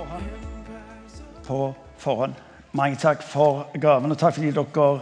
[0.00, 0.24] forhånd.
[1.44, 2.34] På forhånd.
[2.72, 5.00] Mange takk for gaven, og takk fordi dere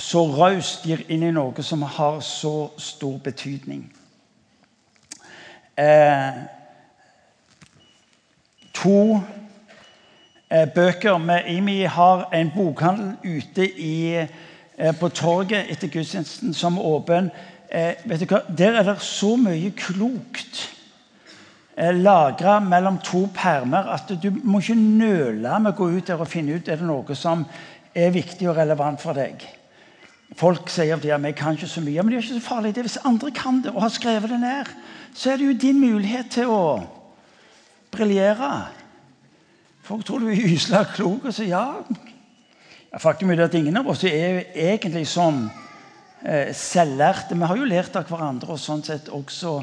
[0.00, 3.84] så raust gir inn i noe som har så stor betydning.
[5.78, 6.40] Eh,
[8.74, 9.20] to
[10.50, 14.26] eh, bøker med Imi har en bokhandel ute i,
[14.76, 17.30] eh, på torget etter gudstjenesten som åpen.
[17.70, 18.42] Eh, vet du hva?
[18.58, 20.72] Der er det så mye klokt
[21.76, 26.28] lagra mellom to permer at du må ikke nøle med å gå ut der og
[26.28, 27.46] finne ut er det noe som
[27.94, 29.40] er viktig og relevant for deg.
[30.36, 32.74] Folk sier at vi kan ikke så mye, men det er ikke så farlig.
[32.74, 34.70] det Hvis andre kan det og har skrevet det ned,
[35.14, 36.62] så er det jo din mulighet til å
[37.92, 38.52] briljere.
[39.82, 41.66] Folk tror du er ysla klok, og sier ja.
[43.00, 45.46] Faktum er at ingen av oss er egentlig sånn
[46.24, 47.36] eh, selvlærte.
[47.36, 49.62] Vi har jo lært av hverandre og sånn sett også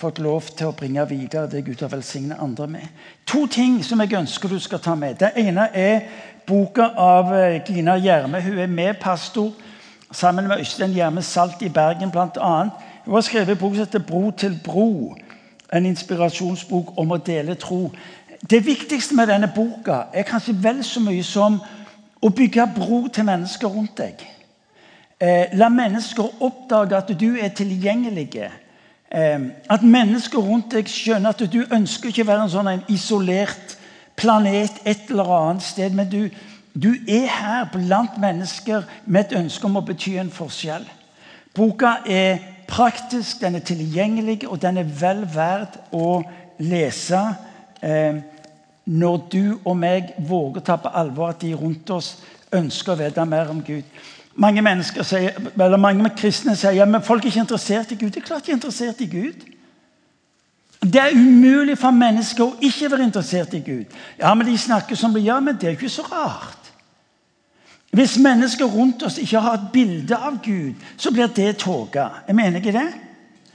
[0.00, 2.86] fått lov til å bringe videre det Gud har velsignet andre med.
[3.28, 5.18] To ting som jeg ønsker du skal ta med.
[5.20, 6.06] Det ene er
[6.48, 8.40] boka av eh, Gina Gjerme.
[8.40, 9.52] Hun er med pastor
[10.10, 12.54] sammen med Øystein Gjerme Salt i Bergen bl.a.
[13.04, 15.16] Hun har skrevet en bok som heter 'Bro til bro'.
[15.72, 17.90] En inspirasjonsbok om å dele tro.
[18.50, 21.60] Det viktigste med denne boka er kanskje vel så mye som
[22.22, 24.24] å bygge bro til mennesker rundt deg.
[25.20, 28.50] Eh, la mennesker oppdage at du er tilgjengelig.
[29.10, 32.86] Eh, at mennesker rundt deg skjønner at du ønsker ikke å være en sånn en
[32.94, 33.76] isolert
[34.20, 35.96] planet et eller annet sted.
[35.96, 36.28] Men du,
[36.72, 40.86] du er her blant mennesker med et ønske om å bety en forskjell.
[41.56, 42.38] Boka er
[42.70, 46.20] praktisk, den er tilgjengelig, og den er vel verd å
[46.62, 47.24] lese
[47.82, 48.20] eh,
[48.86, 52.14] når du og meg våger ta på alvor at de rundt oss
[52.54, 53.86] ønsker å vite mer om Gud.
[54.40, 55.36] Mange mennesker sier,
[55.76, 58.10] mange kristne sier ja, men folk er ikke interessert i Gud.
[58.10, 59.42] Det er klart de er interessert i Gud.
[60.80, 63.98] Det er umulig for mennesker å ikke være interessert i Gud.
[64.18, 66.72] Ja, men De snakker som de gjør, men det er ikke så rart.
[67.92, 72.08] Hvis mennesker rundt oss ikke har et bilde av Gud, så blir det tåka.
[72.26, 72.88] Jeg mener ikke det.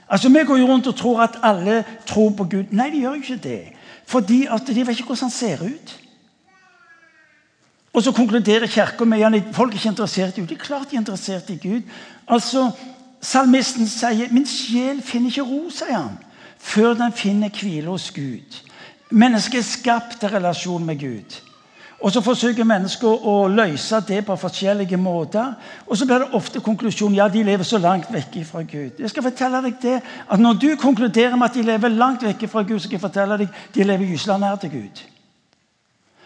[0.09, 2.63] Altså, Vi går jo rundt og tror at alle tror på Gud.
[2.71, 3.61] Nei, de gjør jo ikke det.
[4.05, 5.99] Fordi at de vet ikke hvordan han ser ut.
[7.95, 10.47] Og så konkluderer Kirka med at folk er ikke interessert i Gud.
[10.47, 11.81] Det er klart de er interessert i Gud.
[12.27, 12.71] Altså,
[13.21, 16.17] Salmisten sier 'Min sjel finner ikke ro', sier han,
[16.59, 18.61] før den finner hvile hos Gud.
[19.09, 21.41] Mennesket er skapt til relasjon med Gud.
[21.99, 25.53] Og Så forsøker mennesker å løse det på forskjellige måter.
[25.87, 28.99] Og så blir det ofte konklusjonen ja, de lever så langt vekk fra Gud.
[28.99, 32.49] Jeg skal fortelle deg det, at Når du konkluderer med at de lever langt vekk
[32.49, 35.14] fra Gud, så skal jeg fortelle deg de lever gysla nær til Gud.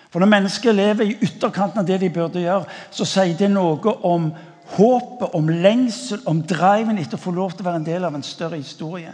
[0.10, 3.94] For Når mennesker lever i ytterkanten av det de burde gjøre, så sier det noe
[4.06, 4.32] om
[4.76, 8.16] håpet, om lengsel, om driven etter å få lov til å være en del av
[8.18, 9.14] en større historie.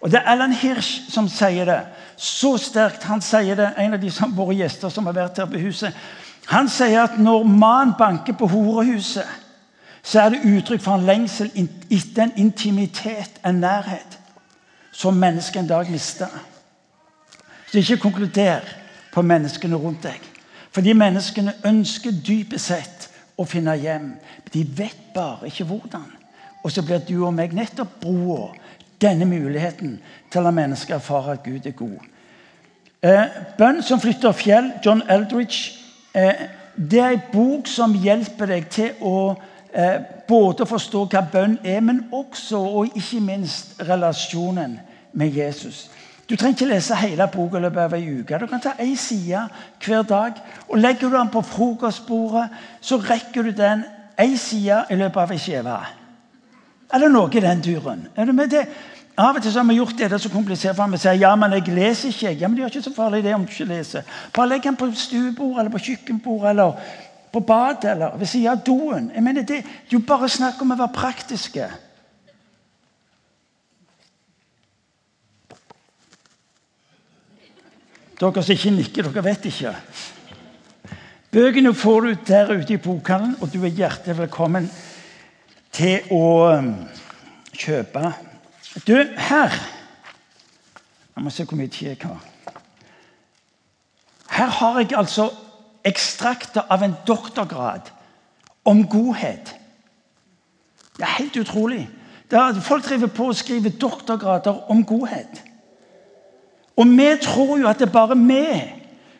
[0.00, 1.80] Og Det er Alan Hirsch som sier det.
[2.16, 3.04] Så sterkt.
[3.04, 5.92] Han sier det, En av de som våre gjester som har vært her på huset.
[6.46, 9.26] Han sier at når mannen banker på horehuset,
[10.02, 11.50] så er det uttrykk for en lengsel
[11.90, 14.18] etter en intimitet, en nærhet,
[14.92, 16.28] som mennesket en dag mister.
[17.70, 18.64] Så ikke konkluder
[19.12, 20.20] på menneskene rundt deg.
[20.70, 23.08] Fordi menneskene ønsker dypest sett
[23.40, 24.12] å finne hjem.
[24.52, 26.06] De vet bare ikke hvordan.
[26.62, 28.50] Og så blir du og meg nettopp broa
[29.00, 29.96] denne muligheten
[30.30, 32.00] til å la mennesker erfare at Gud er god.
[33.00, 35.72] Eh, Bønn som flytter fjell, John Eldridge,
[36.12, 39.32] eh, det er ei bok som hjelper deg til å
[39.72, 44.78] eh, både forstå hva bønn er, men også og ikke minst relasjonen
[45.12, 45.88] med Jesus.
[46.30, 48.38] Du trenger ikke lese hele boka i løpet av ei uke.
[48.38, 49.40] Du kan ta ei side
[49.82, 50.36] hver dag.
[50.68, 52.48] og Legger du den på frokostbordet,
[52.80, 53.82] så rekker du den
[54.18, 55.74] ei side i løpet av ei skive.
[56.94, 58.06] Eller noe i den duren.
[58.16, 58.68] Er du med det?
[59.18, 61.52] Av og til har vi gjort det, det så komplisert for Vi sier ja, men
[61.52, 62.30] jeg leser ikke.
[62.30, 64.02] Ja, men Det gjør ikke så farlig det om du ikke leser.
[64.32, 66.72] Bare legg den på stuebordet eller på kjøkkenbordet eller
[67.32, 69.10] på badet eller ved siden av doen.
[69.14, 71.70] Jeg mener, Det er jo bare snakk om å være praktiske.
[78.20, 79.70] Dere som ikke nikker, dere vet ikke.
[81.32, 84.66] Bøkene får du der ute i bokhandelen, og du er hjertelig velkommen
[85.72, 86.26] til å
[86.58, 86.74] um,
[87.56, 88.12] kjøpe.
[88.86, 89.56] Du, her
[91.16, 92.20] Jeg må se hvor mye tid jeg har.
[94.30, 95.30] Her har jeg altså
[95.84, 97.88] ekstrakter av en doktorgrad
[98.64, 99.54] om godhet.
[100.96, 101.86] Det er helt utrolig.
[102.30, 105.40] Er, folk driver på å skrive doktorgrader om godhet.
[106.76, 108.46] Og vi tror jo at det er bare vi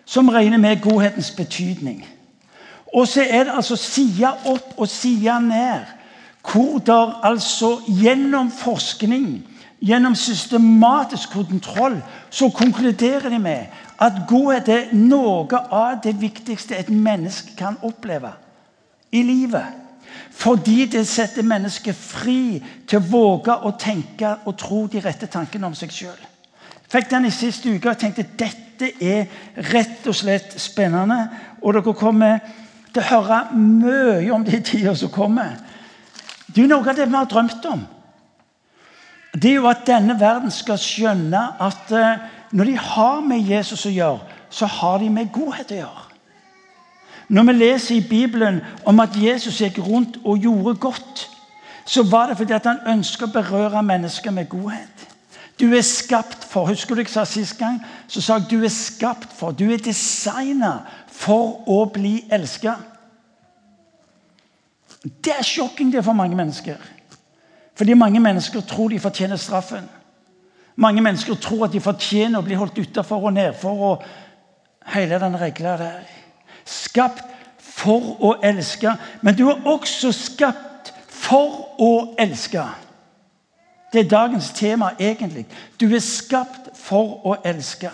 [0.05, 2.07] som regner med godhetens betydning.
[2.95, 5.97] Og så er det altså side opp og side ned
[6.41, 9.51] hvor der altså gjennom forskning
[9.81, 12.01] gjennom systematisk kontroll
[12.31, 13.67] så konkluderer de med
[14.01, 18.33] at godhet er noe av det viktigste et menneske kan oppleve
[19.13, 19.67] i livet.
[20.31, 25.69] Fordi det setter mennesket fri til å våge å tenke og tro de rette tankene
[25.69, 26.21] om seg sjøl.
[26.91, 29.29] Fikk den i siste uke og tenkte dette er
[29.71, 31.21] rett og slett spennende.
[31.63, 32.41] Og dere kommer
[32.91, 35.55] til å høre mye om de tider som kommer.
[36.51, 37.87] Det er jo noe av det vi har drømt om.
[39.31, 43.87] Det er jo at denne verden skal skjønne at eh, når de har med Jesus
[43.87, 46.07] å gjøre, så har de med godhet å gjøre.
[47.31, 48.59] Når vi leser i Bibelen
[48.91, 51.29] om at Jesus gikk rundt og gjorde godt,
[51.87, 55.10] så var det fordi at han ønsker å berøre mennesker med godhet.
[55.61, 57.81] Du er skapt for Husker du jeg sa sist gang?
[58.09, 62.79] Så sa jeg du er skapt for, du er designa for å bli elska.
[65.01, 66.81] Det er sjokking det for mange mennesker.
[67.77, 69.87] Fordi mange mennesker tror de fortjener straffen.
[70.77, 73.85] Mange mennesker tror at de fortjener å bli holdt utafor og nedfor.
[73.91, 74.03] og
[74.87, 76.05] hele den regla der.
[76.65, 77.25] Skapt
[77.59, 78.93] for å elske.
[79.23, 82.65] Men du er også skapt for å elske.
[83.93, 85.47] Det er dagens tema, egentlig.
[85.81, 87.91] Du er skapt for å elske.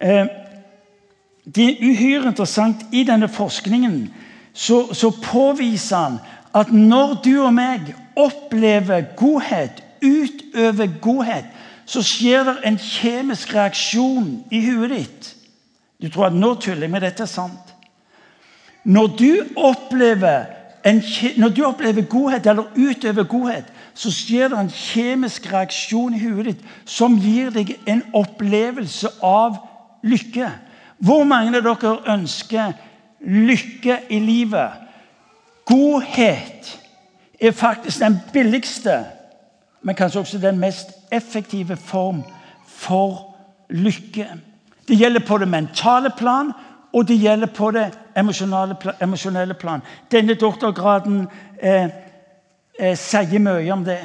[0.00, 0.26] Eh,
[1.44, 2.86] det er uhyre interessant.
[2.92, 3.98] I denne forskningen
[4.52, 6.18] så, så påviser han
[6.54, 11.46] at når du og meg opplever godhet, utøver godhet,
[11.86, 15.30] så skjer det en kjemisk reaksjon i huet ditt.
[16.00, 17.74] Du tror at nå tuller jeg, men dette er sant.
[18.84, 19.30] Når du
[20.84, 21.02] en,
[21.36, 26.50] når du opplever godhet, eller utøver godhet, så skjer det en kjemisk reaksjon i huet
[26.50, 29.60] ditt som gir deg en opplevelse av
[30.02, 30.48] lykke.
[30.98, 32.74] Hvor mange av dere ønsker
[33.20, 34.80] lykke i livet?
[35.64, 36.80] Godhet
[37.40, 39.04] er faktisk den billigste,
[39.82, 42.22] men kanskje også den mest effektive form
[42.66, 43.34] for
[43.70, 44.28] lykke.
[44.88, 46.52] Det gjelder på det mentale plan,
[46.92, 47.90] og det gjelder på det
[49.00, 49.82] emosjonelle plan.
[50.12, 51.26] Denne doktorgraden
[51.62, 51.88] eh,
[52.78, 54.00] eh, sier mye om det.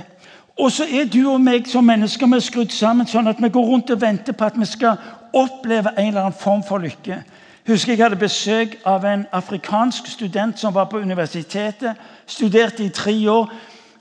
[0.60, 3.50] Og så er du og meg som mennesker vi er skrudd sammen sånn at vi
[3.50, 5.00] går rundt og venter på at vi skal
[5.34, 7.22] oppleve en eller annen form for lykke
[7.70, 11.96] husker Jeg hadde besøk av en afrikansk student som var på universitetet.
[12.26, 13.52] Studerte i tre år.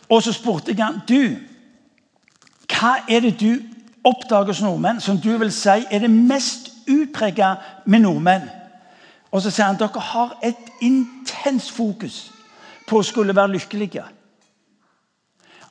[0.09, 1.37] Og så spurte jeg han, du,
[2.69, 3.59] hva er det du
[4.05, 7.55] oppdager hos nordmenn som du vil si er det mest utprega
[7.85, 8.49] med nordmenn.
[9.33, 12.31] Og så sier han dere har et intenst fokus
[12.89, 14.05] på å skulle være lykkelige.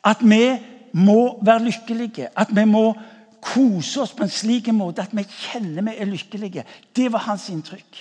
[0.05, 0.57] At vi
[0.93, 2.27] må være lykkelige.
[2.35, 2.93] At vi må
[3.41, 6.65] kose oss på en slik måte at vi kjenner vi er lykkelige.
[6.95, 7.99] Det var hans inntrykk.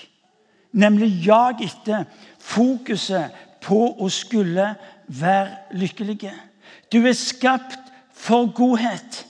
[0.72, 2.04] Nemlig jag etter
[2.42, 3.32] fokuset
[3.64, 4.74] på å skulle
[5.06, 6.32] være lykkelige.
[6.92, 7.78] Du er skapt
[8.16, 9.24] for godhet.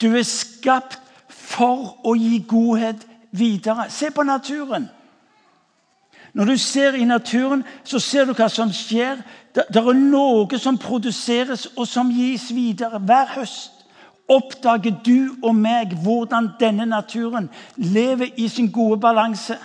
[0.00, 0.98] Du er skapt
[1.28, 3.88] for å gi godhet videre.
[3.90, 4.88] Se på naturen.
[6.32, 9.20] Når du ser i naturen, så ser du hva som skjer.
[9.54, 12.98] Det, er noe som produseres, og som gis videre.
[12.98, 13.82] Hver høst
[14.32, 19.58] oppdager du og meg hvordan denne naturen lever i sin gode balanse.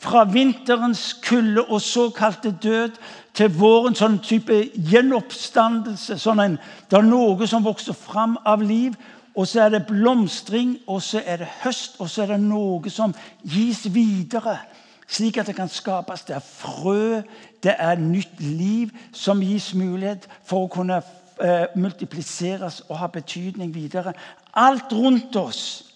[0.00, 2.96] Fra vinterens kulde og såkalte død
[3.36, 6.16] til våren sånn type gjenoppstandelse.
[6.16, 6.58] Sånn en,
[6.88, 8.96] det er noe som vokser fram av liv.
[9.36, 12.90] Og så er det blomstring, og så er det høst, og så er det noe
[12.90, 13.12] som
[13.44, 14.56] gis videre.
[15.10, 16.22] Slik at det kan skapes.
[16.28, 17.22] Det er frø,
[17.62, 21.00] det er nytt liv som gis mulighet for å kunne
[21.42, 24.14] eh, multipliseres og ha betydning videre.
[24.54, 25.90] Alt rundt oss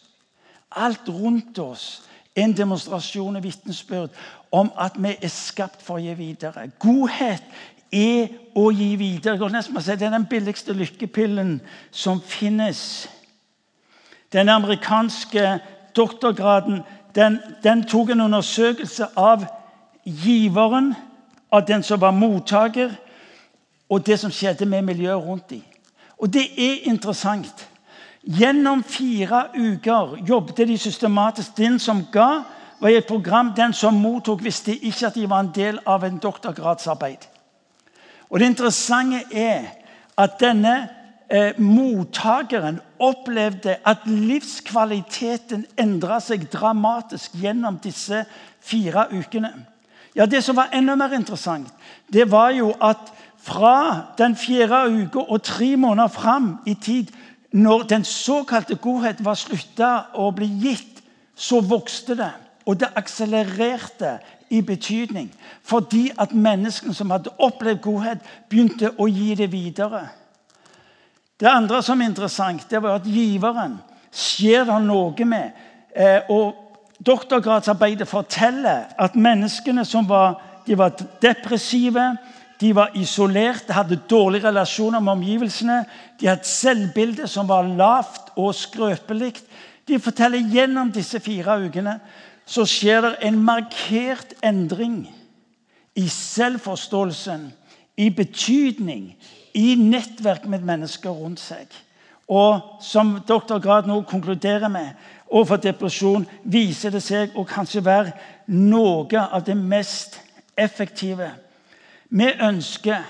[0.77, 2.03] alt rundt oss
[2.35, 4.15] en demonstrasjon og vitnesbyrd
[4.55, 6.67] om at vi er skapt for å gi videre.
[6.83, 7.45] Godhet
[7.95, 9.39] er å gi videre.
[9.39, 13.07] Det er den billigste lykkepillen som finnes.
[14.33, 15.59] Den amerikanske
[15.95, 16.83] doktorgraden
[17.15, 19.45] den, den tok en undersøkelse av
[20.05, 20.95] giveren,
[21.53, 22.91] av den som var mottaker,
[23.89, 25.63] og det som skjedde med miljøet rundt dem.
[26.19, 27.69] Og det er interessant.
[28.25, 31.57] Gjennom fire uker jobbet de systematisk.
[31.57, 32.43] Den som ga,
[32.81, 33.53] var i et program.
[33.57, 37.29] Den som mottok, visste ikke at de var en del av en doktorgradsarbeid.
[38.31, 39.65] Og Det interessante er
[40.19, 40.89] at denne
[41.29, 48.25] eh, mottakeren opplevde at livskvaliteten endra seg dramatisk gjennom disse
[48.61, 49.53] fire ukene.
[50.15, 51.69] Ja, Det som var enda mer interessant,
[52.13, 57.11] det var jo at fra den fjerde uka og tre måneder fram i tid,
[57.53, 61.03] når den såkalte godhet var slutta å bli gitt,
[61.37, 62.33] så vokste det.
[62.67, 64.19] Og det akselererte
[64.51, 65.29] i betydning.
[65.63, 70.09] Fordi at menneskene som hadde opplevd godhet, begynte å gi det videre.
[71.41, 73.79] Det andre som er interessant, det var at giveren
[74.15, 75.57] skjer det noe med.
[75.95, 76.61] Eh, og
[77.05, 82.15] Doktorgradsarbeidet forteller at menneskene som var, de var depressive,
[82.61, 85.83] de var isolerte, hadde dårlige relasjoner med omgivelsene.
[86.21, 89.35] De hadde et selvbilde som var lavt og skrøpelig.
[89.89, 91.99] De forteller gjennom disse fire ukene
[92.47, 95.05] så skjer det en markert endring
[95.97, 97.49] i selvforståelsen,
[97.97, 99.15] i betydning,
[99.55, 101.69] i nettverk med mennesker rundt seg.
[102.29, 104.95] Og som doktorgrad nå konkluderer med,
[105.29, 108.15] overfor depresjon viser det seg å kanskje være
[108.51, 110.19] noe av det mest
[110.57, 111.31] effektive.
[112.09, 113.05] Vi ønsker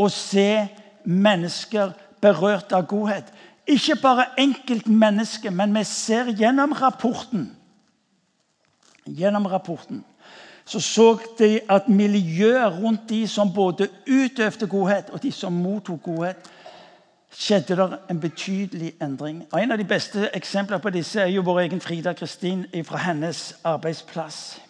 [0.00, 0.66] å se
[1.04, 3.26] mennesker berørt av godhet.
[3.66, 7.50] Ikke bare enkeltmennesket, men vi ser gjennom rapporten
[9.02, 10.04] Gjennom rapporten
[10.72, 16.02] så så de at miljøet rundt de som både utøvde godhet, og de som mottok
[16.02, 16.36] godhet,
[17.32, 19.44] skjedde det en betydelig endring.
[19.52, 22.96] Og En av de beste eksemplene på disse er jo vår egen Frida Kristin fra
[22.96, 24.60] hennes arbeidsplass.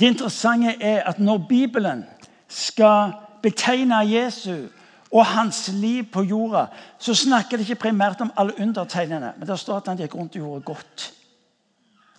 [0.00, 2.04] Det interessante er at når Bibelen
[2.48, 3.12] skal
[3.42, 4.68] betegne Jesu
[5.12, 6.66] og hans liv på jorda,
[6.98, 10.36] så snakker det ikke primært om alle undertegnene, men det står at han gikk rundt
[10.36, 11.12] og gjorde godt.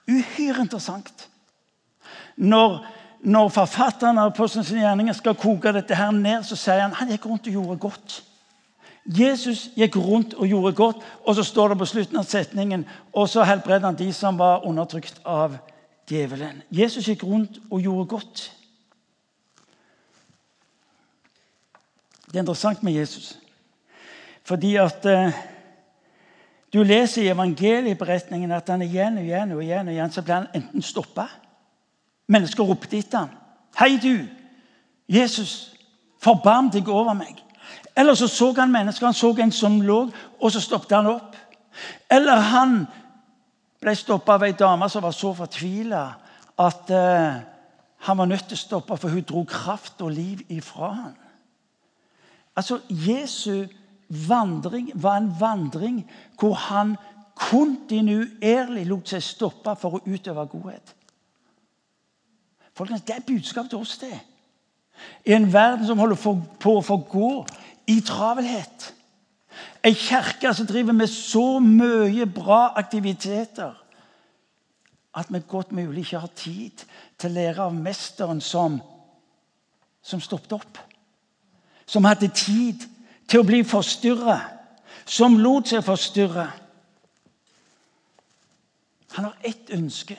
[0.10, 1.31] Uhyre interessant.
[2.42, 2.80] Når,
[3.22, 7.28] når forfatteren av Apostelens gjerninger skal koke dette her ned, så sier han han gikk
[7.30, 8.22] rundt og gjorde godt.
[9.06, 13.30] Jesus gikk rundt og gjorde godt, og så står det på slutten av setningen og
[13.30, 15.58] så helbredet han de som var undertrykt av
[16.10, 16.64] djevelen.
[16.70, 18.44] Jesus gikk rundt og gjorde godt.
[22.32, 23.36] Det er interessant med Jesus.
[24.48, 25.34] Fordi at eh,
[26.74, 30.40] du leser i evangelieberetningen at han igjen og igjen og igjen og igjen så blir
[30.40, 31.28] han enten stoppa
[32.32, 33.38] Mennesker ropte etter ham.
[33.76, 34.28] 'Hei, du,
[35.10, 35.76] Jesus,
[36.22, 37.44] forbarm deg over meg.'
[37.96, 39.06] Eller så så han mennesker.
[39.06, 40.10] Han så en som lå,
[40.40, 41.36] og så stoppet han opp.
[42.12, 42.86] Eller han
[43.82, 46.04] ble stoppa av ei dame som var så fortvila
[46.62, 47.42] at uh,
[48.06, 51.16] han var nødt til å stoppe, for hun dro kraft og liv ifra ham.
[52.56, 53.68] Altså, Jesu
[54.28, 56.02] vandring var en vandring
[56.40, 56.96] hvor han
[57.42, 60.96] kontinuerlig lot seg stoppe for å utøve godhet.
[62.82, 64.20] Folkens, Det er budskap til oss, det.
[65.26, 66.16] I en verden som holder
[66.60, 67.46] på å forgå
[67.88, 68.88] i travelhet.
[69.86, 73.78] Ei kirke som driver med så mye bra aktiviteter
[75.14, 76.88] at vi godt mulig ikke har tid
[77.20, 78.80] til å lære av mesteren som,
[80.02, 80.82] som stoppet opp.
[81.86, 82.82] Som hadde tid
[83.30, 84.40] til å bli forstyrra.
[85.06, 86.50] Som lot seg forstyrre.
[89.20, 90.18] Han har ett ønske.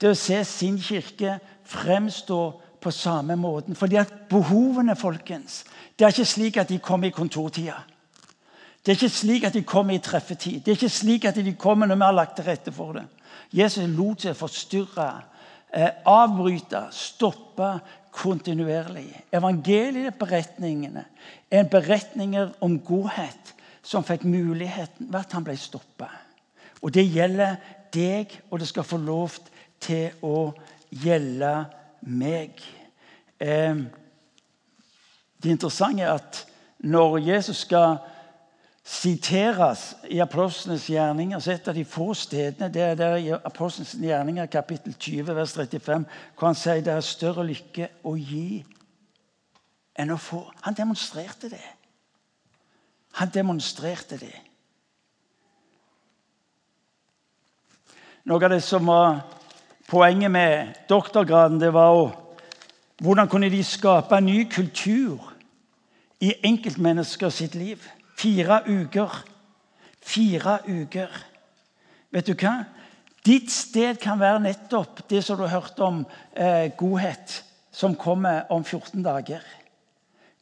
[0.00, 1.38] Det å se sin kirke
[1.68, 2.40] fremstå
[2.80, 3.76] på samme måten.
[3.76, 5.64] Fordi at behovene folkens,
[5.98, 7.76] det er ikke slik at de kommer i kontortida.
[8.86, 10.60] Det er ikke slik at de kommer i treffetid.
[10.60, 13.04] Det er ikke slik at de kommer når vi har lagt til rette for det.
[13.52, 15.08] Jesus lot seg forstyrre,
[15.74, 17.78] eh, avbryte, stoppe
[18.12, 19.24] kontinuerlig.
[19.32, 21.04] Evangelieberetningene
[21.50, 26.08] er beretninger om godhet som fikk muligheten ved at han ble stoppa.
[26.82, 27.56] Og det gjelder
[27.94, 29.30] deg, og det skal få lov
[29.80, 30.52] til å
[32.00, 32.62] meg.
[33.40, 33.76] Eh,
[35.42, 36.46] det interessante er at
[36.78, 37.98] når Jesus skal
[38.88, 43.92] siteres i Apostlenes gjerninger, så et av de få stedene det er der i Apostlenes
[44.00, 46.06] gjerninger, kapittel 20, vers 35,
[46.38, 48.64] hvor han sier det er større lykke å gi
[49.98, 50.40] enn å få.
[50.64, 51.64] Han demonstrerte det.
[53.20, 54.34] Han demonstrerte det.
[58.28, 59.20] Noe av det som var
[59.88, 62.08] Poenget med doktorgraden det var å,
[63.00, 65.30] hvordan kunne de skape en ny kultur
[66.20, 67.80] i enkeltmennesker sitt liv.
[68.18, 69.14] Fire uker.
[70.04, 71.14] Fire uker.
[72.12, 72.52] Vet du hva?
[73.24, 76.02] Ditt sted kan være nettopp det som du har hørt om
[76.36, 77.38] eh, godhet,
[77.72, 79.40] som kommer om 14 dager.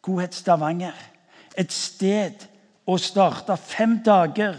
[0.02, 0.98] Godhet Stavanger.
[1.54, 2.48] Et sted
[2.86, 4.58] å starte fem dager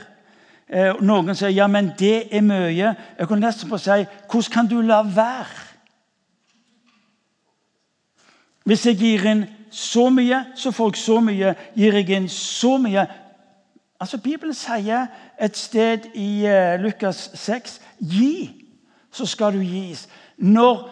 [1.00, 2.94] noen sier ja, men det er mye.
[3.18, 5.64] Jeg kunne nesten på å si hvordan kan du la være?
[8.68, 11.54] Hvis jeg gir inn så mye, så får jeg så mye.
[11.76, 13.08] Gir jeg inn så mye
[13.98, 15.08] Altså, Bibelen sier
[15.42, 18.52] et sted i uh, Lukas 6 Gi,
[19.12, 20.04] så skal du gis.
[20.38, 20.84] Når,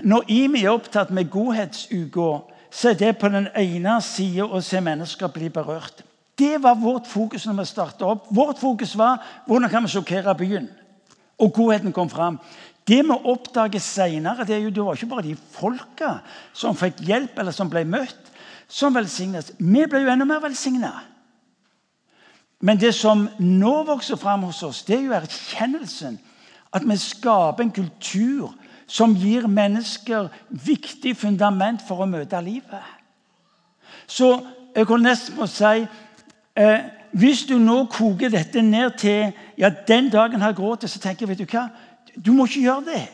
[0.00, 2.30] når Imi er opptatt med godhetsuka,
[2.70, 6.00] så er det på den ene sida å se mennesker bli berørt.
[6.38, 8.26] Det var vårt fokus når vi starta opp.
[8.30, 10.68] Vårt fokus var hvordan kan vi sjokkere byen.
[11.40, 12.38] Og godheten kom fram.
[12.86, 16.18] Det vi oppdager seinere, det, det var ikke bare de folka
[16.54, 18.32] som fikk hjelp eller som ble møtt.
[18.68, 19.52] som velsignes.
[19.58, 20.92] Vi ble jo enda mer velsigna.
[22.60, 26.16] Men det som nå vokser fram hos oss, det er jo erkjennelsen
[26.74, 28.54] at vi skaper en kultur
[28.86, 32.82] som gir mennesker viktig fundament for å møte livet.
[34.06, 34.32] Så
[34.74, 35.86] jeg kan nesten få si
[36.56, 36.80] eh,
[37.12, 41.28] Hvis du nå koker dette ned til ja, den dagen han til, så tenker jeg
[41.28, 41.68] vet du hva,
[42.16, 43.04] du må ikke gjøre det.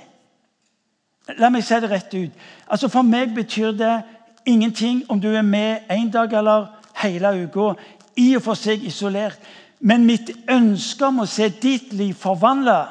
[1.38, 2.32] La meg si det rett ut.
[2.66, 4.02] Altså For meg betyr det
[4.46, 6.66] ingenting om du er med en dag eller
[7.02, 7.74] hele uka.
[8.16, 9.38] I og for seg isolert.
[9.80, 12.86] Men mitt ønske om å se ditt liv forvandla,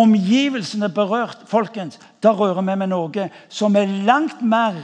[0.00, 4.78] omgivelsene berørt, folkens, da rører vi med noe som er langt mer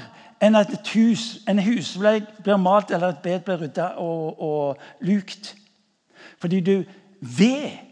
[0.46, 5.06] enn at et hus, en husvegg blir malt eller et bed blir rydda og, og
[5.06, 5.54] lukt.
[6.38, 6.76] Fordi du
[7.20, 7.82] ved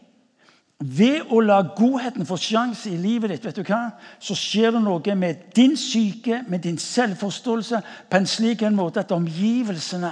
[0.84, 4.82] ved å la godheten få sjanse i livet ditt, vet du hva, så skjer det
[4.84, 7.80] noe med din syke, med din selvforståelse,
[8.11, 10.11] på en slik en måte at omgivelsene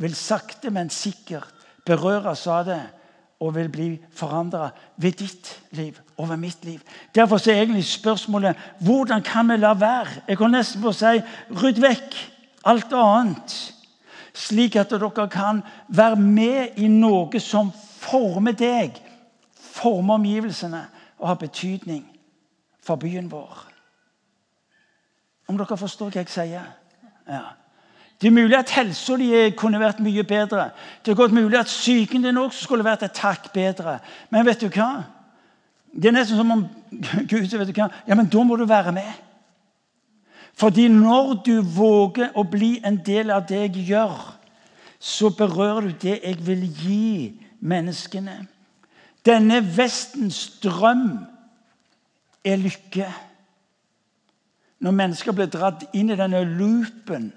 [0.00, 2.80] vil sakte, men sikkert berøres av det
[3.40, 6.80] og vil bli forandra ved ditt liv og ved mitt liv.
[7.14, 10.22] Derfor er egentlig spørsmålet hvordan kan vi la være?
[10.28, 11.22] Jeg kan nesten på å si
[11.62, 12.16] rydd vekk
[12.68, 13.54] alt annet,
[14.36, 19.00] slik at dere kan være med i noe som former deg
[19.80, 20.84] former omgivelsene
[21.18, 22.04] og har betydning
[22.82, 23.66] for byen vår.
[25.48, 26.68] Om dere forstår hva jeg sier?
[27.28, 27.44] Ja.
[28.20, 30.68] Det er mulig at helsa di kunne vært mye bedre.
[31.04, 33.98] Det er godt mulig at psyken din også skulle vært et takk bedre.
[34.30, 35.06] Men vet du hva?
[35.90, 36.66] Det er nesten som om
[37.30, 37.88] Gud vet du hva?
[38.06, 39.08] Ja, men da må du være med.
[40.52, 44.18] Fordi når du våger å bli en del av det jeg gjør,
[45.00, 47.08] så berører du det jeg vil gi
[47.64, 48.36] menneskene.
[49.24, 51.22] Denne Vestens drøm
[52.44, 53.08] er lykke.
[54.80, 57.30] Når mennesker blir dratt inn i denne loopen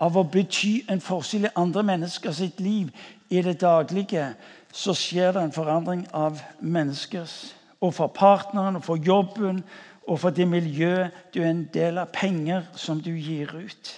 [0.00, 2.90] av å bety en forskjell i andre mennesker sitt liv
[3.28, 4.32] i det daglige,
[4.72, 9.60] så skjer det en forandring av menneskers Og for partneren, og for jobben,
[10.02, 12.08] og for det miljøet du er en del av.
[12.10, 13.90] Penger som du gir ut.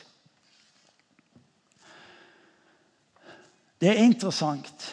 [3.81, 4.91] Det er interessant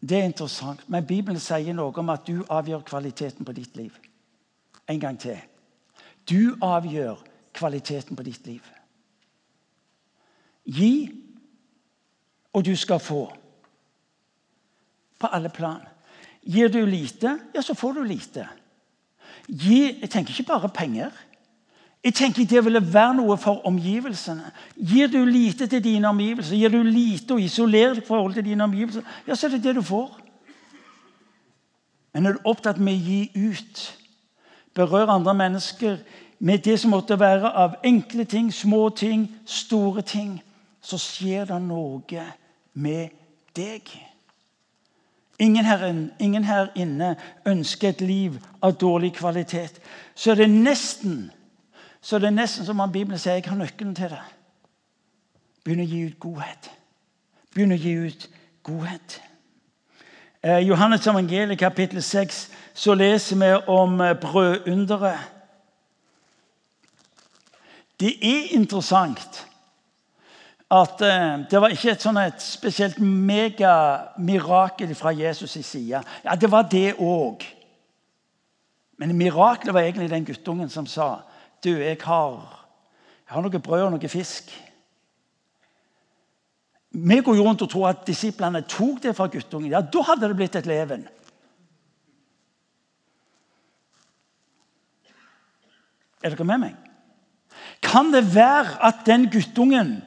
[0.00, 3.92] det er interessant, men Bibelen sier noe om at du avgjør kvaliteten på ditt liv.
[4.88, 5.36] En gang til.
[6.24, 7.20] Du avgjør
[7.52, 8.64] kvaliteten på ditt liv.
[10.66, 11.10] Gi,
[12.52, 13.24] og du skal få.
[15.18, 15.80] På alle plan.
[16.42, 18.46] Gir du lite, ja, så får du lite.
[19.48, 21.10] Gi, jeg tenker ikke bare penger.
[22.04, 24.50] Jeg tenker Det ville være noe for omgivelsene.
[24.76, 28.64] Gir du lite til dine omgivelser, gir du lite og isolerer deg forhold til dine
[28.64, 30.20] omgivelser, ja, så er det det du får.
[32.14, 33.82] Men er du opptatt med å gi ut,
[34.74, 35.98] berøre andre mennesker
[36.38, 40.40] med det som måtte være av enkle ting, små ting, store ting,
[40.80, 42.24] så skjer det noe
[42.74, 43.16] med
[43.56, 43.90] deg.
[45.40, 45.84] Ingen her,
[46.20, 47.14] ingen her inne
[47.48, 49.80] ønsker et liv av dårlig kvalitet.
[50.14, 51.30] Så er det nesten
[52.00, 54.20] så det er nesten som om Bibelen sier jeg har nøkkelen til det.
[55.64, 56.70] Begynn å gi ut godhet.
[57.52, 58.24] Begynn å gi ut
[58.64, 59.18] godhet.
[60.40, 62.40] Eh, Johannes evangeliet kapittel 6
[62.72, 65.28] så leser vi om eh, brødunderet.
[68.00, 69.42] Det er interessant
[70.70, 76.02] at eh, det var ikke et, sånn et spesielt megamirakel fra Jesus' side.
[76.24, 77.42] Ja, det var det òg.
[79.00, 81.22] Men miraklet var egentlig den guttungen som sa
[81.64, 82.36] du, jeg har,
[83.26, 84.52] jeg har noe brød og noe fisk.
[86.90, 89.70] Vi går jo rundt og tror at disiplene tok det fra guttungen.
[89.70, 91.06] Ja, Da hadde det blitt et leven.
[96.20, 96.78] Er dere med meg?
[97.80, 100.00] Kan det være at den guttungen,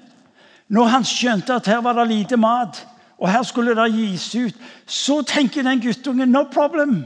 [0.74, 2.88] når han skjønte at her var det lite mat,
[3.22, 4.56] og her skulle det gis ut,
[4.90, 7.04] så tenker den guttungen no problem.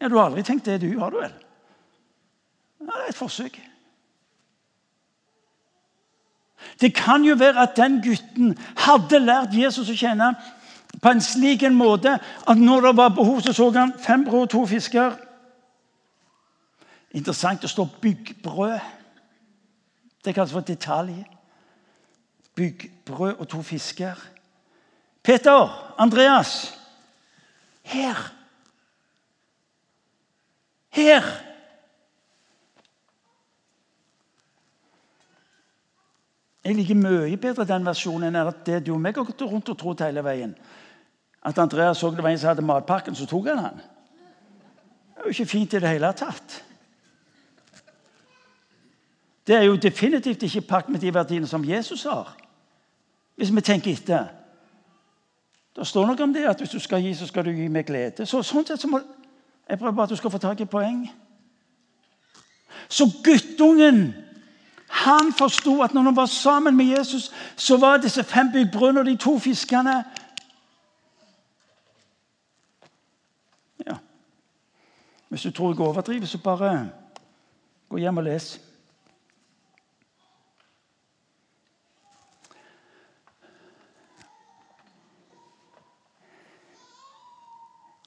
[0.00, 1.32] Ja, Du har aldri tenkt det, du, har du vel?
[2.80, 3.60] Ja, det er et forsøk.
[6.80, 10.32] Det kan jo være at den gutten hadde lært Jesus å kjenne
[11.02, 12.16] på en slik en måte
[12.48, 15.16] at når det var behov, så så han fem brød og to fisker.
[17.12, 18.93] Interessant det står 'byggbrød'.
[20.24, 21.24] Det kalles for detalj.
[22.54, 24.14] Byggbrød og to fisker.
[25.22, 26.78] Peter, Andreas
[27.82, 28.34] Her
[30.94, 31.24] her!
[36.64, 39.72] Jeg liker mye bedre den versjonen enn at det du og meg har gått rundt
[39.72, 40.54] og trodd hele veien.
[41.44, 43.82] At Andreas så det var en som hadde matpakken, så tok han den.
[43.82, 46.56] Det er jo ikke fint i det hele tatt.
[49.46, 52.36] Det er jo definitivt ikke pakt med de verdiene som Jesus har.
[53.36, 54.26] Hvis vi tenker etter.
[55.76, 57.84] Det står noe om det at hvis du skal gi, så skal du gi med
[57.84, 58.26] glede.
[58.26, 59.00] Så, sånn sett så må,
[59.68, 61.06] Jeg prøver bare at du skal få tak i poeng.
[62.88, 64.14] Så guttungen
[64.88, 69.06] han forsto at når han var sammen med Jesus, så var disse fem byggbrødene og
[69.06, 70.04] de to fiskene
[73.86, 73.96] Ja.
[75.28, 76.90] Hvis du tror jeg overdriver, så bare
[77.88, 78.60] gå hjem og les.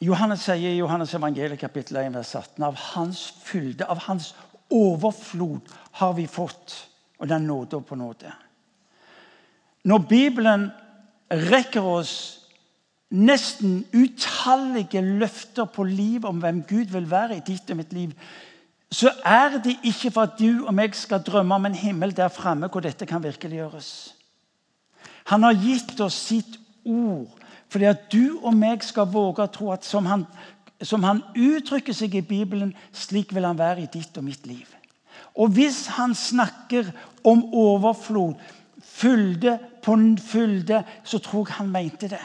[0.02, 4.34] Johannes sier i Johannes evangeliet kapittel 1, vers 18 av hans fylde, av hans
[4.70, 6.76] overflod, har vi fått.
[7.18, 8.30] Og den nåde på nåde.
[9.90, 10.68] Når Bibelen
[11.32, 12.12] rekker oss
[13.10, 18.14] nesten utallige løfter på liv om hvem Gud vil være i ditt og mitt liv,
[18.92, 22.30] så er det ikke for at du og meg skal drømme om en himmel der
[22.32, 23.90] framme hvor dette kan virkeliggjøres.
[25.34, 29.72] Han har gitt oss sitt ord fordi at du og meg skal våge å tro
[29.74, 30.26] at som han,
[30.82, 34.68] som han uttrykker seg i Bibelen, slik vil han være i ditt og mitt liv.
[35.38, 36.90] Og hvis han snakker
[37.28, 38.38] om overflod,
[38.82, 42.24] fylde på fylde, så tror jeg han mente det.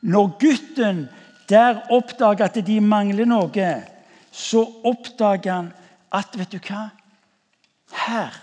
[0.00, 1.08] Når gutten
[1.48, 3.68] der oppdager at de mangler noe,
[4.30, 5.70] så oppdager han
[6.12, 6.90] at vet du hva?
[8.06, 8.34] Her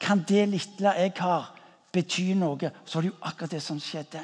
[0.00, 1.52] kan det lille jeg har,
[1.92, 2.72] bety noe.
[2.84, 4.20] Så var det jo akkurat det som skjedde.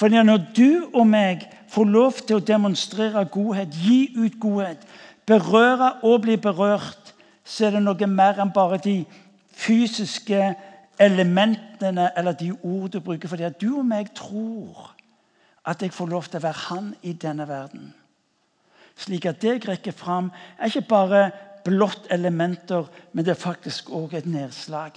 [0.00, 4.84] For når du og meg får lov til å demonstrere godhet, gi ut godhet,
[5.28, 7.12] berøre og bli berørt,
[7.44, 9.02] så er det noe mer enn bare de
[9.60, 10.54] fysiske
[11.00, 13.28] elementene eller de ord du bruker.
[13.28, 14.94] Fordi at du og meg tror
[15.68, 17.90] at jeg får lov til å være han i denne verden.
[18.96, 21.20] Slik at det jeg rekker fram, er ikke bare
[21.64, 24.96] blått elementer, men det er faktisk òg et nedslag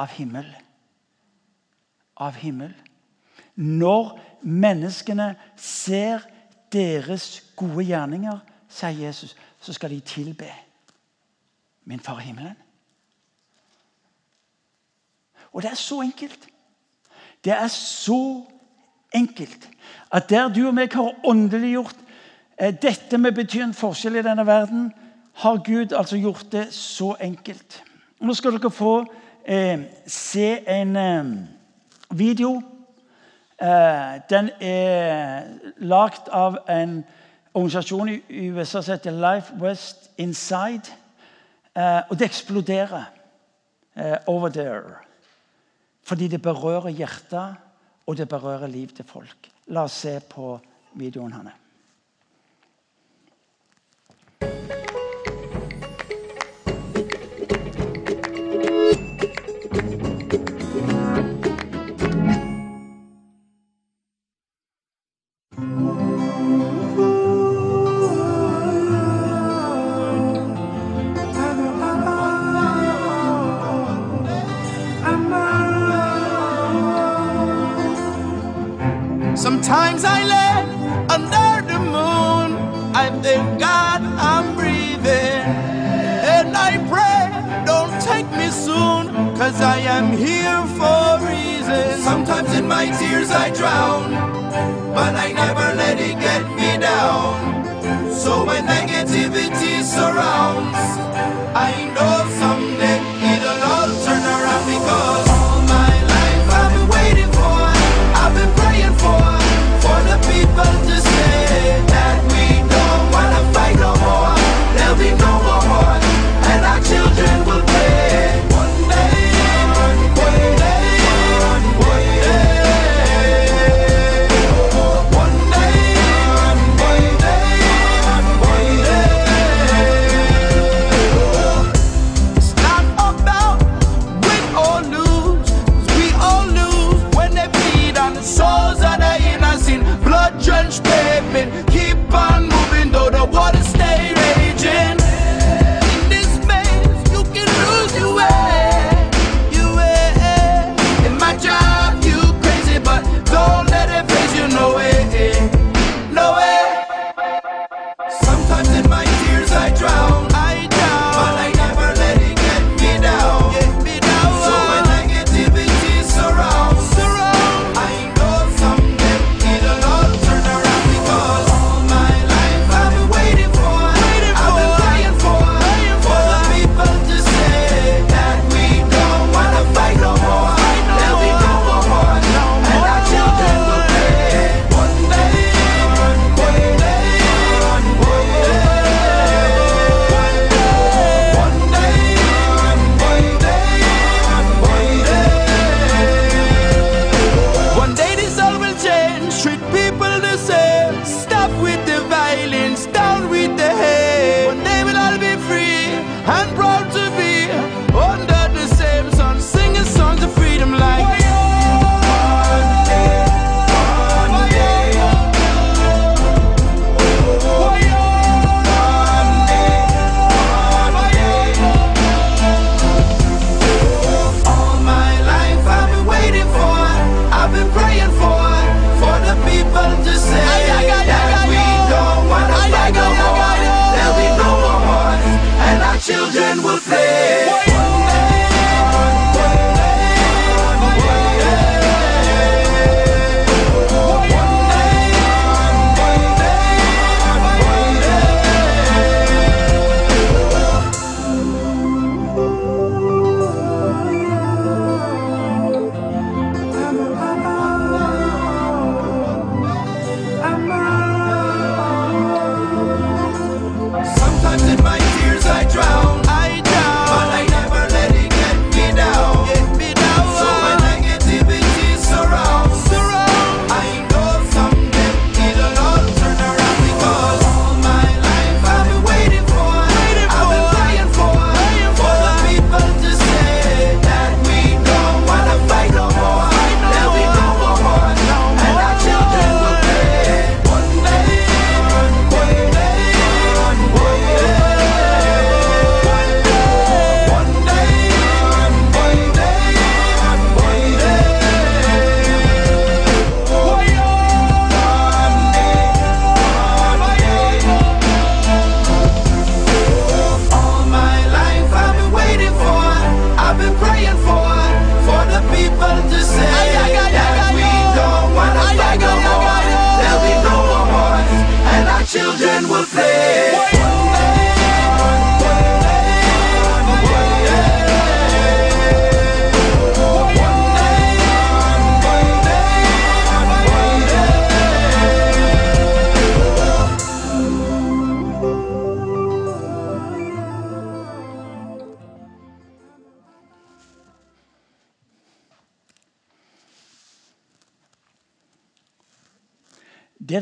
[0.00, 0.48] av himmel.
[2.16, 2.72] Av himmel.
[3.56, 6.24] Når menneskene ser
[6.72, 8.38] deres gode gjerninger,
[8.68, 10.48] sier Jesus, så skal de tilbe
[11.84, 12.56] min far i himmelen.
[15.52, 16.48] Og det er så enkelt.
[17.44, 18.44] Det er så
[19.14, 19.68] enkelt
[20.12, 21.96] at der du og meg har åndeliggjort
[22.58, 24.90] eh, dette med betyr en forskjell i denne verden,
[25.34, 27.82] har Gud altså gjort det så enkelt.
[28.20, 29.04] Nå skal dere få
[29.44, 31.32] eh, se en eh,
[32.10, 32.60] video
[33.62, 35.44] den er
[35.78, 36.96] lagd av en
[37.54, 40.90] organisasjon i USA som heter Life West Inside.
[41.76, 43.04] Eh, og det eksploderer
[43.96, 44.98] eh, over there.
[46.02, 47.56] Fordi det berører hjertet,
[48.06, 49.48] og det berører liv til folk.
[49.66, 50.56] La oss se på
[50.98, 51.61] videoen hans.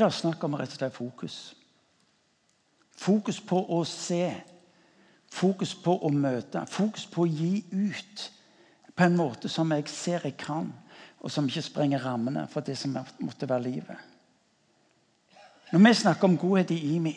[0.01, 1.35] Det det er snakk om, er rett og slett fokus.
[2.97, 4.31] Fokus på å se.
[5.29, 6.63] Fokus på å møte.
[6.73, 8.23] Fokus på å gi ut
[8.97, 10.71] på en måte som jeg ser jeg kan,
[11.21, 14.09] og som ikke sprenger rammene for det som måtte være livet.
[15.75, 17.15] Når vi snakker om godhet i IMI,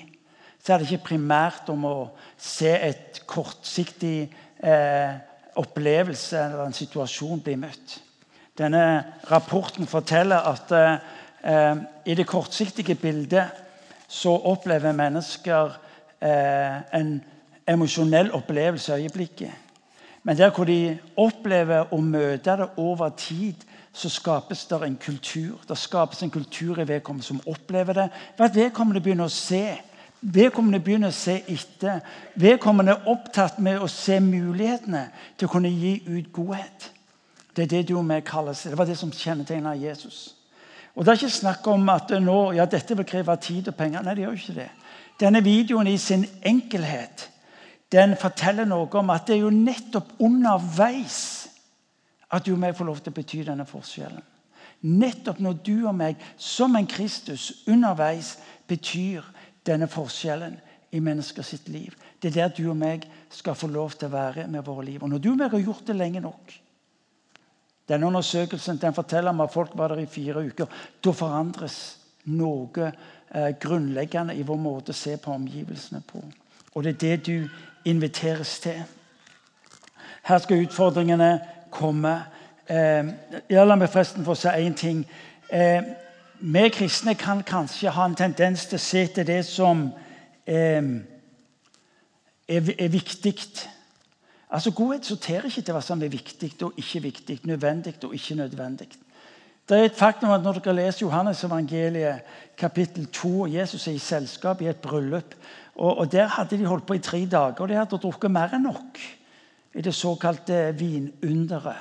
[0.59, 1.95] så er det ikke primært om å
[2.35, 4.27] se et kortsiktig
[4.59, 5.15] eh,
[5.55, 8.01] opplevelse eller en situasjon bli møtt.
[8.59, 8.85] Denne
[9.31, 11.11] rapporten forteller at eh,
[11.43, 13.63] i det kortsiktige bildet
[14.07, 15.73] så opplever mennesker
[16.21, 17.23] eh, en
[17.67, 19.51] emosjonell opplevelse i øyeblikket.
[20.23, 25.57] Men der hvor de opplever å møte det over tid, så skapes det en kultur.
[25.67, 28.07] Det skapes en kultur i vedkommende som opplever det.
[28.37, 29.75] Ved at vedkommende begynner å se.
[30.21, 31.99] Vedkommende begynner å se etter.
[32.35, 36.89] Vedkommende er opptatt med å se mulighetene til å kunne gi ut godhet.
[37.55, 38.63] Det er det du og jeg kalles.
[38.63, 40.42] Det var det som kjennetegna Jesus.
[40.95, 44.03] Og Det er ikke snakk om at nå, ja, dette vil kreve tid og penger.
[44.05, 44.69] Nei, det gjør ikke det.
[45.19, 47.29] Denne videoen i sin enkelhet
[47.93, 51.17] den forteller noe om at det er jo nettopp underveis
[52.33, 54.23] at du og meg får lov til å bety denne forskjellen.
[54.83, 58.33] Nettopp når du og meg som en Kristus underveis
[58.67, 59.25] betyr
[59.67, 60.57] denne forskjellen
[60.93, 61.93] i mennesker sitt liv.
[62.21, 65.03] Det er der du og meg skal få lov til å være med våre liv.
[65.03, 66.57] Og når du og meg har gjort det lenge nok
[67.89, 70.65] Denne undersøkelsen den forteller om at folk var der i fire uker.
[71.03, 76.21] Da forandres noe eh, grunnleggende i vår måte å se på omgivelsene på.
[76.73, 77.49] Og det er det du
[77.85, 78.79] inviteres til.
[80.23, 81.39] Her skal utfordringene
[81.71, 82.15] komme.
[82.67, 83.03] Eh,
[83.49, 85.03] ja, la meg forresten få si én ting.
[85.49, 85.83] Eh,
[86.71, 89.89] kristne kan kanskje ha en tendens til å se til det som
[90.47, 90.81] eh,
[92.47, 93.35] er, er viktig.
[94.53, 98.35] Altså, Godhet sorterer ikke til hva som er viktig og ikke viktig, nødvendig og ikke
[98.37, 98.87] nødvendig.
[99.69, 102.21] Det er et faktum at Når dere leser Johannes evangeliet
[102.57, 105.35] kapittel 2, og Jesus er i selskap i et bryllup
[105.75, 108.53] og, og Der hadde de holdt på i tre dager, og de hadde drukket mer
[108.53, 108.99] enn nok
[109.73, 111.75] i det såkalte vinunderet.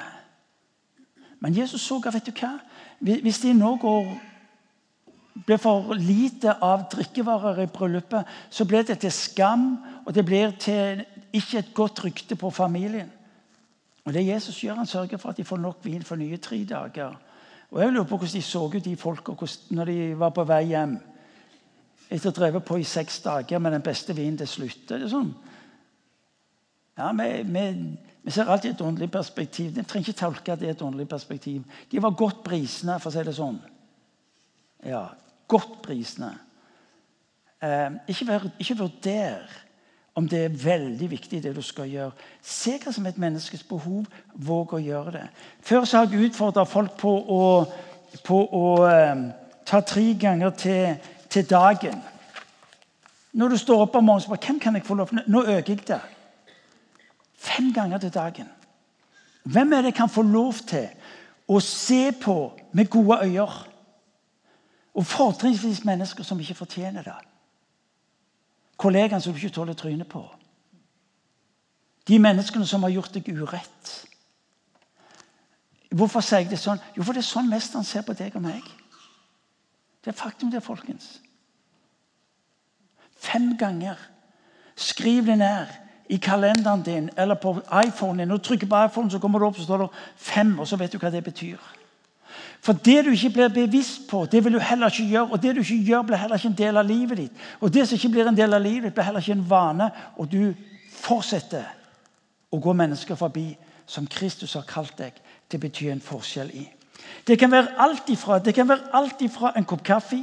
[1.41, 2.55] Men Jesus så vet du hva?
[3.01, 4.07] Hvis de nå går
[5.47, 10.53] blir for lite av drikkevarer i bryllupet, så blir det til skam, og det blir
[10.61, 13.11] til ikke et godt rykte på familien.
[14.05, 16.65] Og det Jesus gjør, han sørger for at de får nok vin for nye tre
[16.69, 17.15] dager.
[17.71, 19.33] Og jeg lurer på hvordan de så ut, de folka,
[19.71, 20.99] når de var på vei hjem.
[22.11, 24.83] Etter å ha drevet på i seks dager med den beste vinen til slutt.
[24.89, 25.31] Det er sånn.
[26.99, 27.63] Ja, vi, vi,
[28.21, 29.71] vi, ser alltid et åndelig perspektiv.
[29.77, 31.63] Vi trenger ikke tolke at det er et åndelig perspektiv.
[31.91, 33.61] De var godt prisende, for å si det sånn.
[34.85, 35.07] Ja,
[35.49, 36.35] godt prisende.
[37.63, 38.77] Eh, ikke, vær, ikke
[40.15, 42.13] om det er veldig viktig, det du skal gjøre.
[42.45, 44.05] Se hva som er et menneskes behov.
[44.35, 45.25] Våg å gjøre det.
[45.65, 47.45] Før så har jeg utfordra folk på å,
[48.25, 49.23] på å eh,
[49.69, 50.99] ta tre ganger til,
[51.33, 52.03] til, dagen.
[53.33, 55.25] Når du står opp om morgenen, så bare Hvem kan jeg få lov til?
[55.27, 56.01] Nå øker jeg det.
[57.41, 58.53] Fem ganger til dagen.
[59.43, 60.91] Hvem er det jeg kan få lov til
[61.49, 62.37] å se på
[62.77, 63.49] med gode øyne?
[64.93, 67.32] Og fortrinnsvis mennesker som ikke fortjener det
[68.77, 70.23] kollegaene som du ikke tåler trynet på.
[72.09, 73.93] De menneskene som har gjort deg urett.
[75.93, 76.81] Hvorfor sier jeg det sånn?
[76.97, 78.65] Jo, for det er sånn mesteren ser på deg og meg.
[80.03, 81.21] Det er faktum, det, folkens.
[83.23, 84.01] Fem ganger.
[84.75, 85.79] Skriv det ned
[86.11, 87.55] i kalenderen din eller på
[87.85, 88.29] iPhonen din.
[88.33, 90.77] Når du trykker på iPhone, så kommer det opp, så står det fem, og så
[90.81, 91.61] vet du hva det betyr.
[92.63, 95.29] For det du ikke blir bevisst på, det vil du heller ikke gjøre.
[95.35, 97.41] Og det du ikke gjør, blir heller ikke en del av livet ditt.
[97.61, 99.89] Og det som ikke blir en del av livet ditt, blir heller ikke en vane.
[100.17, 100.55] Og du
[100.95, 101.67] fortsetter
[102.53, 103.49] å gå mennesker forbi
[103.87, 105.19] som Kristus har kalt deg
[105.51, 106.69] til å bety en forskjell i.
[107.27, 110.23] Det kan være alt ifra, det kan være alt ifra en kopp kaffe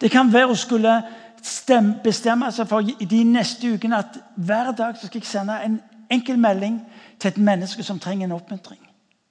[0.00, 1.02] Det kan være å skulle
[1.42, 5.80] stemme, bestemme seg for i de neste ukene at hver dag skal jeg sende en
[6.10, 6.80] enkel melding
[7.18, 8.80] til et menneske som trenger en oppmuntring.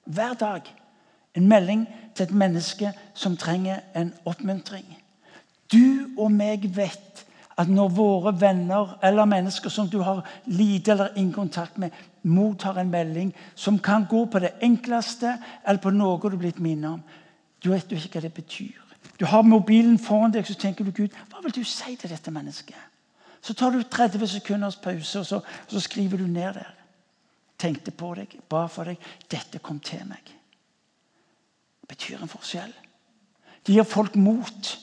[0.04, 0.83] Hver dag.
[1.34, 4.86] En melding til et menneske som trenger en oppmuntring.
[5.72, 7.24] Du og meg vet
[7.58, 11.90] at når våre venner eller mennesker som du har lite eller ingen kontakt med,
[12.22, 16.62] mottar en melding som kan gå på det enkleste eller på noe du er blitt
[16.62, 17.02] minnet om,
[17.62, 18.80] du vet jo ikke hva det betyr.
[19.18, 22.32] Du har mobilen foran deg, så tenker du Gud, hva vil du si til dette
[22.34, 22.78] mennesket?
[23.44, 26.72] Så tar du 30 sekunders pause, og så, så skriver du ned der.
[27.60, 28.98] Tenkte på deg, ba for deg.
[29.30, 30.33] Dette kom til meg
[31.88, 32.72] betyr en forskjell.
[33.64, 34.74] Det gir folk mot.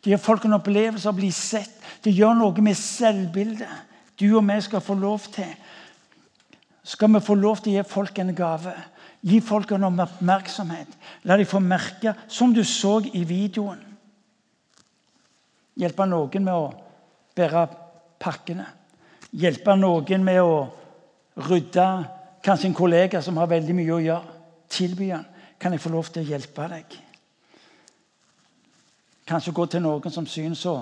[0.00, 1.76] Det gir folk en opplevelse av å bli sett.
[2.04, 3.88] Det gjør noe med selvbildet.
[4.20, 5.50] Du og vi skal få lov til.
[6.84, 8.72] Skal vi få lov til å gi folk en gave?
[9.20, 10.92] Gi folk en oppmerksomhet.
[11.28, 13.86] La dem få merke, som du så i videoen
[15.80, 16.64] Hjelpe noen med å
[17.36, 17.62] bære
[18.20, 18.66] pakkene.
[19.32, 20.56] Hjelpe noen med å
[21.46, 21.86] rydde
[22.44, 24.34] kanskje en kollega som har veldig mye å gjøre.
[24.70, 25.24] Tilby han.
[25.60, 26.94] Kan jeg få lov til å hjelpe deg?
[29.28, 30.78] Kanskje gå til noen som synes å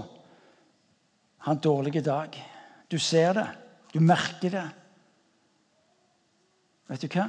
[1.44, 2.36] ha en dårlig dag.
[2.88, 3.48] Du ser det.
[3.92, 4.64] Du merker det.
[6.88, 7.26] Vet du hva?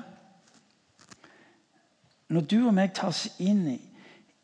[2.30, 3.80] Når du og meg tar oss inn i,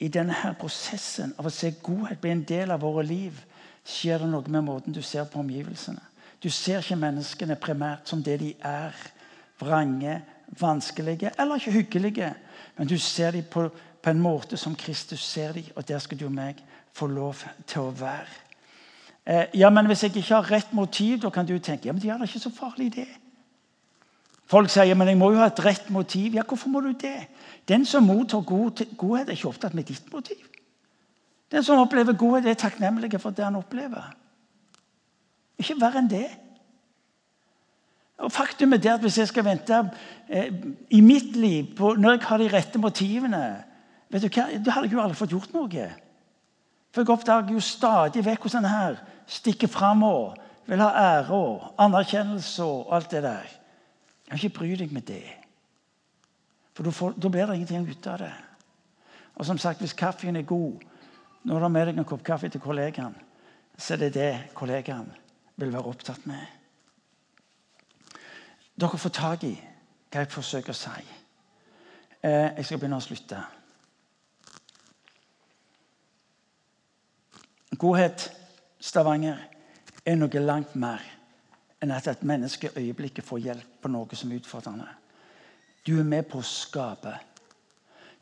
[0.01, 3.37] i denne her prosessen av å se godhet bli en del av våre liv,
[3.85, 6.01] skjer det noe med måten du ser på omgivelsene.
[6.41, 8.97] Du ser ikke menneskene primært som det de er.
[9.61, 10.17] Vrange,
[10.59, 12.33] vanskelige eller ikke hyggelige.
[12.77, 13.69] Men du ser dem på,
[14.01, 16.59] på, en måte som Kristus ser dem, og der skal du og meg
[16.93, 18.41] få lov til å være.
[19.25, 22.01] Eh, ja, men Hvis jeg ikke har rett motiv, da kan du tenke ja, men
[22.01, 23.07] det er ikke så farlig, det.
[24.45, 26.35] Folk sier men jeg må jo ha et rett motiv.
[26.37, 27.27] Ja, hvorfor må du det?
[27.67, 30.43] Den som mottar god, godhet, er ikke opptatt med ditt motiv.
[31.51, 34.13] Den som opplever godhet, er takknemlig for det han opplever.
[35.57, 36.27] Ikke verre enn det.
[38.23, 39.81] Og Faktum er det at hvis jeg skal vente
[40.29, 40.53] eh,
[40.89, 43.43] i mitt liv på når jeg har de rette motivene
[44.11, 45.89] vet du hva, Da hadde jeg jo aldri fått gjort noe.
[46.93, 51.81] For jeg oppdager jo stadig vekk hvordan her stikker fram og vil ha ære og
[51.81, 53.49] anerkjennelse og alt det der.
[54.25, 55.25] Jeg kan ikke bry deg med det.
[56.75, 58.33] For da blir det ingenting ut av det.
[59.35, 60.79] Og som sagt, hvis kaffen er god
[61.43, 63.13] når du har med deg en kopp kaffe til kollegaen,
[63.77, 65.11] så er det det kollegaen
[65.59, 66.64] vil være opptatt med
[68.75, 71.03] dere får tak i hva jeg forsøker å si.
[72.23, 73.41] Eh, jeg skal begynne å slutte.
[77.75, 78.29] Godhet,
[78.79, 79.39] Stavanger,
[80.05, 81.01] er noe langt mer
[81.81, 84.87] enn at et menneske i øyeblikket får hjelp på noe som er utfordrende.
[85.85, 87.13] Du er med på å skape.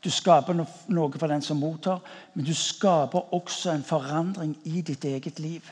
[0.04, 2.02] Du skaper noe for den som mottar,
[2.34, 5.70] men du skaper også en forandring i ditt eget liv.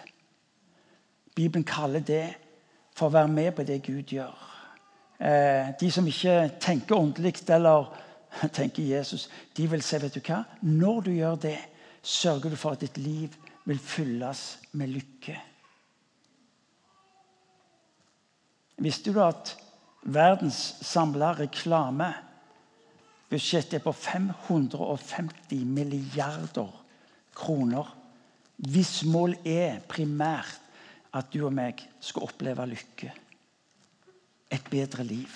[1.34, 2.24] Bibelen kaller det
[2.96, 4.51] for å være med på det Gud gjør.
[5.18, 7.90] Eh, de som ikke tenker åndelig eller
[8.56, 10.42] tenker Jesus, de vil se vet du hva?
[10.62, 11.58] Når du gjør det,
[12.02, 13.34] sørger du for at ditt liv
[13.64, 15.38] vil fylles med lykke.
[18.82, 19.54] Visste du at
[20.02, 22.10] verdens samla reklame
[23.32, 26.68] Budsjettet er på 550 milliarder
[27.32, 27.86] kroner.
[28.60, 30.58] Hvis mål er primært
[31.16, 33.08] at du og meg skal oppleve lykke.
[34.52, 35.28] Et bedre liv.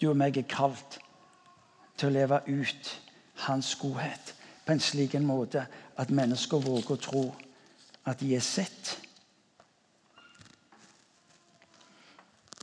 [0.00, 0.98] Du og meg er kalt
[1.96, 2.90] til å leve ut
[3.46, 4.34] hans godhet
[4.66, 5.62] på en slik en måte
[5.96, 7.24] at mennesker våger å tro
[8.06, 8.96] at de er sett.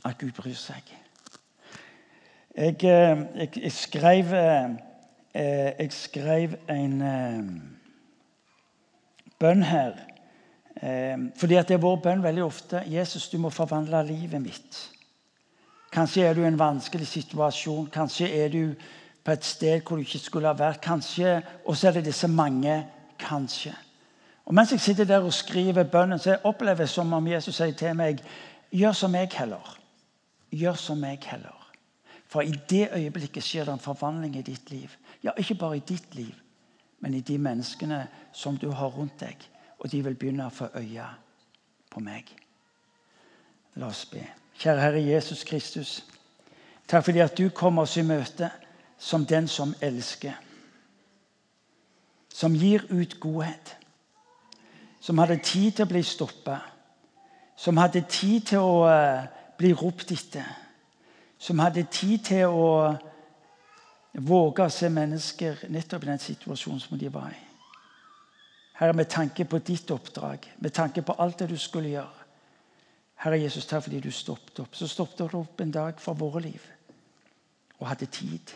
[0.04, 0.92] At Gud bryr seg.
[2.54, 4.74] Jeg, eh, jeg, jeg skrev eh,
[5.34, 7.48] Jeg skrev en eh,
[9.40, 10.13] bønn her.
[10.74, 12.82] Fordi at det er vår bønn veldig ofte.
[12.86, 14.90] 'Jesus, du må forvandle livet mitt'.
[15.92, 17.86] Kanskje er du i en vanskelig situasjon.
[17.86, 18.74] Kanskje er du
[19.24, 20.80] på et sted hvor du ikke skulle ha vært.
[20.80, 22.86] Kanskje, Og så er det disse mange
[23.18, 23.74] kanskje.
[24.44, 27.72] Og Mens jeg sitter der og skriver bønnen, så opplever jeg som om Jesus sier
[27.72, 28.20] til meg
[28.72, 29.78] Gjør som meg heller.
[30.50, 31.70] Gjør som meg heller.
[32.26, 34.90] For i det øyeblikket skjer det en forvandling i ditt liv.
[35.22, 36.34] Ja, ikke bare i ditt liv,
[37.00, 39.38] men i de menneskene som du har rundt deg.
[39.84, 41.04] Og de vil begynne å få øye
[41.92, 42.30] på meg.
[43.76, 44.22] La oss be.
[44.56, 45.98] Kjære Herre Jesus Kristus.
[46.88, 48.48] Takk fordi at du kom oss i møte
[48.98, 50.38] som den som elsker.
[52.32, 53.76] Som gir ut godhet.
[55.00, 56.58] Som hadde tid til å bli stoppa.
[57.56, 59.26] Som hadde tid til å uh,
[59.58, 60.48] bli ropt etter.
[61.38, 62.70] Som hadde tid til å
[64.24, 67.53] våge å se mennesker nettopp i den situasjonen som de var i.
[68.74, 72.24] Herre, med tanke på ditt oppdrag, med tanke på alt det du skulle gjøre.
[73.22, 74.74] Herre Jesus, takk fordi du stoppet opp.
[74.74, 76.70] Så stoppet du opp en dag for våre liv
[77.78, 78.54] og hadde tid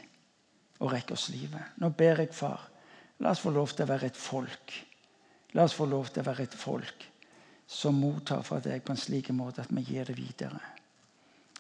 [0.79, 1.77] og rekke oss livet.
[1.79, 2.67] Nå ber jeg, far,
[3.23, 4.75] la oss få lov til å være et folk.
[5.55, 7.07] La oss få lov til å være et folk
[7.69, 10.61] som mottar fra deg på en slik måte at vi gir det videre.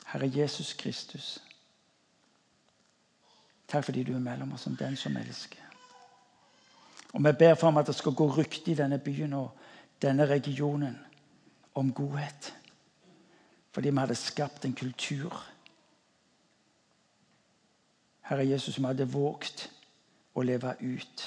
[0.09, 1.37] Herre Jesus Kristus,
[3.69, 5.68] takk fordi du er mellom oss som den som elsker.
[7.13, 9.51] Og Vi ber for om at det skal gå rykte i denne byen og
[10.03, 10.99] denne regionen
[11.75, 12.55] om godhet.
[13.73, 15.45] Fordi vi hadde skapt en kultur
[18.29, 19.71] Herre Jesus, vi hadde våget
[20.37, 21.23] å leve ut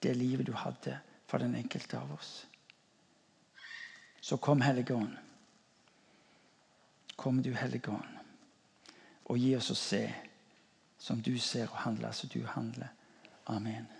[0.00, 0.96] det livet du hadde
[1.28, 2.46] for den enkelte av oss.
[4.20, 5.12] Så kom, Hellige Ånd.
[7.16, 8.16] Kom, du Hellige Ånd,
[9.28, 10.06] og gi oss å se
[11.00, 12.88] som du ser, og handle som du handler.
[13.52, 13.99] Amen.